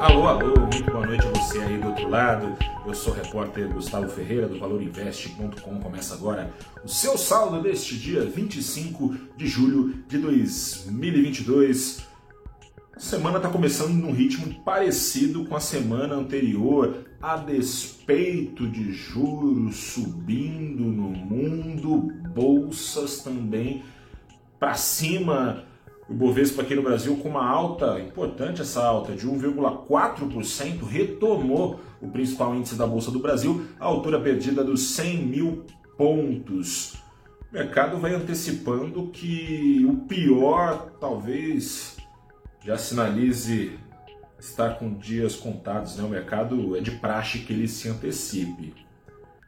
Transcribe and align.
Alô, 0.00 0.26
alô, 0.26 0.54
muito 0.58 0.90
boa 0.90 1.06
noite 1.06 1.26
a 1.26 1.30
você 1.38 1.58
aí 1.58 1.76
do 1.76 1.88
outro 1.88 2.08
lado. 2.08 2.56
Eu 2.86 2.94
sou 2.94 3.12
o 3.12 3.16
repórter 3.16 3.68
Gustavo 3.68 4.08
Ferreira 4.08 4.48
do 4.48 4.58
ValorInvest.com. 4.58 5.78
Começa 5.78 6.14
agora 6.14 6.50
o 6.82 6.88
seu 6.88 7.18
saldo 7.18 7.60
deste 7.60 7.98
dia 7.98 8.24
25 8.24 9.14
de 9.36 9.46
julho 9.46 10.02
de 10.08 10.16
2022. 10.16 12.08
A 12.96 12.98
semana 12.98 13.36
está 13.36 13.50
começando 13.50 13.92
num 13.92 14.10
ritmo 14.10 14.64
parecido 14.64 15.44
com 15.44 15.54
a 15.54 15.60
semana 15.60 16.14
anterior, 16.14 17.04
a 17.20 17.36
despeito 17.36 18.66
de 18.66 18.94
juros 18.94 19.76
subindo 19.76 20.82
no 20.82 21.10
mundo, 21.10 22.10
bolsas 22.34 23.20
também 23.20 23.84
para 24.58 24.72
cima 24.72 25.66
o 26.10 26.14
Bovespa 26.14 26.62
aqui 26.62 26.74
no 26.74 26.82
Brasil, 26.82 27.16
com 27.18 27.28
uma 27.28 27.46
alta, 27.46 28.00
importante 28.00 28.60
essa 28.60 28.82
alta, 28.82 29.12
de 29.12 29.28
1,4%, 29.28 30.82
retomou 30.82 31.78
o 32.00 32.08
principal 32.08 32.52
índice 32.52 32.74
da 32.74 32.84
Bolsa 32.84 33.12
do 33.12 33.20
Brasil, 33.20 33.64
a 33.78 33.84
altura 33.84 34.20
perdida 34.20 34.64
dos 34.64 34.96
100 34.96 35.16
mil 35.26 35.64
pontos. 35.96 36.94
O 37.48 37.54
mercado 37.54 37.96
vai 37.98 38.12
antecipando 38.12 39.06
que 39.12 39.86
o 39.88 39.98
pior, 40.08 40.90
talvez, 41.00 41.96
já 42.64 42.76
sinalize 42.76 43.78
estar 44.36 44.80
com 44.80 44.92
dias 44.94 45.36
contados. 45.36 45.96
Né? 45.96 46.02
O 46.02 46.08
mercado 46.08 46.76
é 46.76 46.80
de 46.80 46.90
praxe 46.90 47.38
que 47.38 47.52
ele 47.52 47.68
se 47.68 47.88
antecipe. 47.88 48.74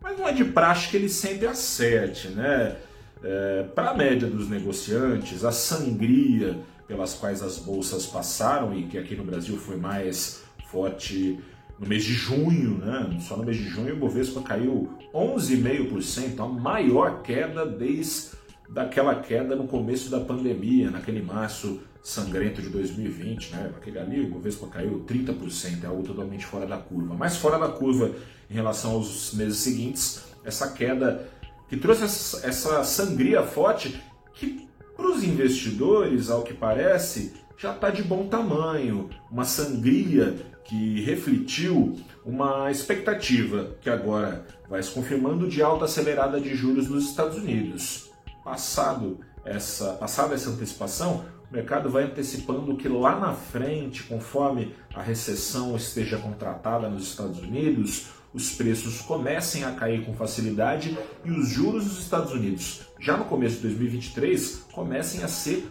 Mas 0.00 0.16
não 0.16 0.28
é 0.28 0.32
de 0.32 0.44
praxe 0.44 0.88
que 0.88 0.96
ele 0.96 1.08
sempre 1.08 1.48
acerte, 1.48 2.28
né? 2.28 2.76
É, 3.24 3.62
Para 3.74 3.90
a 3.90 3.94
média 3.94 4.28
dos 4.28 4.48
negociantes, 4.48 5.44
a 5.44 5.50
sangria 5.50 6.58
pelas 6.86 7.14
quais 7.14 7.42
as 7.42 7.58
bolsas 7.58 8.04
passaram 8.06 8.78
e 8.78 8.84
que 8.84 8.98
aqui 8.98 9.16
no 9.16 9.24
Brasil 9.24 9.56
foi 9.56 9.76
mais 9.76 10.42
forte 10.66 11.38
no 11.78 11.88
mês 11.88 12.04
de 12.04 12.12
junho, 12.12 12.78
né? 12.78 13.18
só 13.20 13.36
no 13.36 13.44
mês 13.44 13.56
de 13.56 13.64
junho 13.64 13.94
o 13.94 13.98
Bovespa 13.98 14.42
caiu 14.42 14.90
11,5%, 15.14 16.38
a 16.38 16.46
maior 16.46 17.22
queda 17.22 17.64
desde 17.64 18.34
daquela 18.68 19.14
queda 19.16 19.56
no 19.56 19.66
começo 19.66 20.10
da 20.10 20.20
pandemia, 20.20 20.90
naquele 20.90 21.22
março 21.22 21.80
sangrento 22.02 22.60
de 22.60 22.68
2020, 22.68 23.52
né? 23.52 23.72
Aquele 23.76 23.98
ali, 23.98 24.20
o 24.20 24.28
Bovespa 24.28 24.66
caiu 24.66 25.04
30%, 25.06 25.84
é 25.84 25.86
algo 25.86 26.02
totalmente 26.02 26.44
fora 26.44 26.66
da 26.66 26.76
curva. 26.76 27.14
Mas 27.14 27.36
fora 27.36 27.58
da 27.58 27.68
curva 27.68 28.10
em 28.50 28.54
relação 28.54 28.92
aos 28.92 29.32
meses 29.34 29.58
seguintes, 29.58 30.24
essa 30.44 30.72
queda 30.72 31.26
que 31.68 31.76
trouxe 31.76 32.04
essa 32.04 32.84
sangria 32.84 33.42
forte 33.42 34.02
que 34.34 34.68
para 34.96 35.06
os 35.06 35.24
investidores, 35.24 36.30
ao 36.30 36.42
que 36.42 36.54
parece, 36.54 37.34
já 37.58 37.72
está 37.72 37.90
de 37.90 38.02
bom 38.02 38.28
tamanho. 38.28 39.10
Uma 39.30 39.44
sangria 39.44 40.36
que 40.64 41.00
refletiu 41.02 41.98
uma 42.24 42.70
expectativa 42.70 43.76
que 43.80 43.90
agora 43.90 44.46
vai 44.68 44.82
se 44.82 44.90
confirmando 44.90 45.48
de 45.48 45.62
alta 45.62 45.84
acelerada 45.84 46.40
de 46.40 46.54
juros 46.54 46.88
nos 46.88 47.04
Estados 47.10 47.36
Unidos. 47.36 48.10
Passado 48.42 49.20
essa, 49.44 49.92
passada 49.94 50.34
essa 50.34 50.50
antecipação, 50.50 51.24
o 51.50 51.54
mercado 51.54 51.90
vai 51.90 52.04
antecipando 52.04 52.76
que 52.76 52.88
lá 52.88 53.18
na 53.18 53.34
frente, 53.34 54.02
conforme 54.04 54.74
a 54.94 55.02
recessão 55.02 55.76
esteja 55.76 56.16
contratada 56.16 56.88
nos 56.88 57.04
Estados 57.04 57.40
Unidos, 57.40 58.06
os 58.34 58.50
preços 58.52 59.00
comecem 59.00 59.64
a 59.64 59.72
cair 59.72 60.04
com 60.04 60.12
facilidade 60.12 60.98
e 61.24 61.30
os 61.30 61.48
juros 61.48 61.84
dos 61.84 62.00
Estados 62.00 62.32
Unidos, 62.32 62.82
já 63.00 63.16
no 63.16 63.24
começo 63.26 63.56
de 63.56 63.62
2023, 63.62 64.66
comecem 64.72 65.22
a 65.22 65.28
ser 65.28 65.66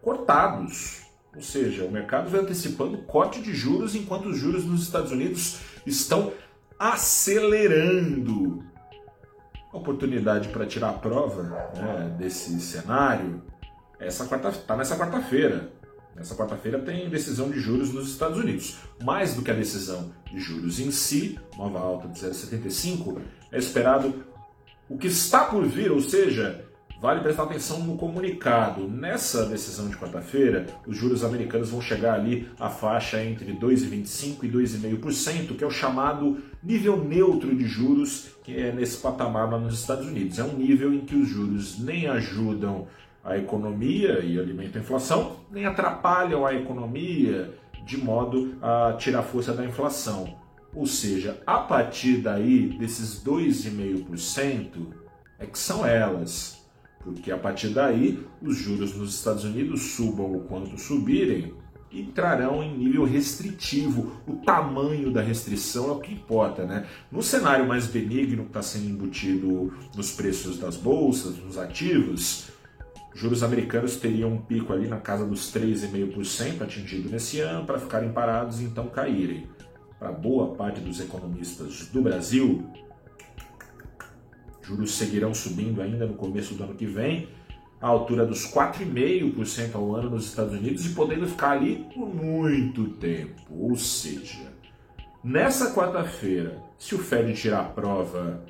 cortados. 0.00 1.02
Ou 1.34 1.42
seja, 1.42 1.84
o 1.84 1.90
mercado 1.90 2.30
vai 2.30 2.40
antecipando 2.40 2.98
corte 2.98 3.42
de 3.42 3.52
juros 3.52 3.96
enquanto 3.96 4.28
os 4.28 4.38
juros 4.38 4.64
nos 4.64 4.82
Estados 4.82 5.10
Unidos 5.10 5.58
estão 5.84 6.32
acelerando. 6.78 8.64
A 9.72 9.76
oportunidade 9.76 10.48
para 10.50 10.64
tirar 10.64 10.90
a 10.90 10.92
prova 10.92 11.42
né, 11.74 12.16
desse 12.16 12.60
cenário 12.60 13.42
essa 13.98 14.26
quarta, 14.26 14.52
tá 14.52 14.76
nessa 14.76 14.96
quarta-feira. 14.96 15.72
Nessa 16.14 16.34
quarta-feira 16.36 16.78
tem 16.78 17.08
decisão 17.08 17.50
de 17.50 17.58
juros 17.58 17.92
nos 17.92 18.08
Estados 18.08 18.38
Unidos. 18.38 18.76
Mais 19.02 19.34
do 19.34 19.42
que 19.42 19.50
a 19.50 19.54
decisão 19.54 20.12
de 20.32 20.38
juros 20.38 20.78
em 20.78 20.90
si, 20.90 21.38
nova 21.56 21.78
alta 21.78 22.08
de 22.08 22.18
0,75, 22.20 23.20
é 23.50 23.58
esperado 23.58 24.14
o 24.88 24.96
que 24.96 25.08
está 25.08 25.44
por 25.44 25.66
vir, 25.66 25.90
ou 25.90 26.00
seja, 26.00 26.64
vale 27.00 27.20
prestar 27.20 27.42
atenção 27.42 27.80
no 27.80 27.96
comunicado. 27.96 28.88
Nessa 28.88 29.44
decisão 29.46 29.88
de 29.88 29.96
quarta-feira, 29.96 30.66
os 30.86 30.96
juros 30.96 31.24
americanos 31.24 31.70
vão 31.70 31.80
chegar 31.80 32.14
ali 32.14 32.48
à 32.58 32.70
faixa 32.70 33.22
entre 33.22 33.52
2,25% 33.52 34.44
e 34.44 34.48
2,5%, 34.48 35.56
que 35.56 35.64
é 35.64 35.66
o 35.66 35.70
chamado 35.70 36.38
nível 36.62 37.02
neutro 37.04 37.54
de 37.54 37.66
juros, 37.66 38.28
que 38.42 38.56
é 38.56 38.72
nesse 38.72 38.98
patamar 38.98 39.50
lá 39.50 39.58
nos 39.58 39.80
Estados 39.80 40.06
Unidos. 40.06 40.38
É 40.38 40.44
um 40.44 40.56
nível 40.56 40.94
em 40.94 41.00
que 41.00 41.16
os 41.16 41.28
juros 41.28 41.78
nem 41.78 42.06
ajudam 42.06 42.86
a 43.24 43.38
economia 43.38 44.20
e 44.20 44.38
alimentam 44.38 44.80
a 44.80 44.84
inflação, 44.84 45.36
nem 45.50 45.64
atrapalham 45.64 46.44
a 46.44 46.54
economia 46.54 47.54
de 47.84 47.96
modo 47.96 48.56
a 48.60 48.94
tirar 48.98 49.22
força 49.22 49.52
da 49.52 49.64
inflação. 49.64 50.36
Ou 50.74 50.86
seja, 50.86 51.40
a 51.46 51.58
partir 51.58 52.18
daí, 52.18 52.68
desses 52.78 53.22
2,5%, 53.24 54.88
é 55.38 55.46
que 55.46 55.58
são 55.58 55.86
elas. 55.86 56.62
Porque 57.02 57.30
a 57.30 57.38
partir 57.38 57.68
daí, 57.68 58.26
os 58.42 58.56
juros 58.56 58.96
nos 58.96 59.14
Estados 59.14 59.44
Unidos 59.44 59.82
subam 59.92 60.32
o 60.32 60.40
quanto 60.40 60.78
subirem, 60.78 61.54
entrarão 61.92 62.62
em 62.62 62.76
nível 62.76 63.04
restritivo. 63.04 64.20
O 64.26 64.36
tamanho 64.36 65.12
da 65.12 65.20
restrição 65.20 65.90
é 65.90 65.92
o 65.92 66.00
que 66.00 66.12
importa, 66.12 66.64
né? 66.64 66.86
No 67.12 67.22
cenário 67.22 67.68
mais 67.68 67.86
benigno 67.86 68.44
que 68.44 68.48
está 68.48 68.62
sendo 68.62 68.88
embutido 68.88 69.72
nos 69.94 70.10
preços 70.10 70.58
das 70.58 70.76
bolsas, 70.76 71.36
nos 71.36 71.56
ativos, 71.56 72.48
juros 73.14 73.42
americanos 73.42 73.96
teriam 73.96 74.32
um 74.32 74.38
pico 74.38 74.72
ali 74.72 74.88
na 74.88 74.98
casa 74.98 75.24
dos 75.24 75.52
3,5% 75.54 76.62
atingido 76.62 77.08
nesse 77.08 77.40
ano 77.40 77.64
para 77.64 77.78
ficarem 77.78 78.12
parados 78.12 78.60
e 78.60 78.64
então 78.64 78.88
caírem. 78.88 79.46
Para 79.98 80.10
boa 80.10 80.54
parte 80.54 80.80
dos 80.80 81.00
economistas 81.00 81.86
do 81.86 82.02
Brasil, 82.02 82.68
juros 84.60 84.92
seguirão 84.92 85.32
subindo 85.32 85.80
ainda 85.80 86.06
no 86.06 86.14
começo 86.14 86.54
do 86.54 86.64
ano 86.64 86.74
que 86.74 86.86
vem, 86.86 87.28
à 87.80 87.86
altura 87.86 88.26
dos 88.26 88.46
4,5% 88.50 89.74
ao 89.74 89.94
ano 89.94 90.10
nos 90.10 90.26
Estados 90.26 90.54
Unidos 90.54 90.84
e 90.86 90.94
podendo 90.94 91.26
ficar 91.26 91.52
ali 91.52 91.86
por 91.94 92.12
muito 92.12 92.88
tempo. 92.94 93.42
Ou 93.50 93.76
seja, 93.76 94.52
nessa 95.22 95.72
quarta-feira, 95.72 96.58
se 96.78 96.94
o 96.94 96.98
Fed 96.98 97.32
tirar 97.34 97.60
a 97.60 97.64
prova 97.64 98.42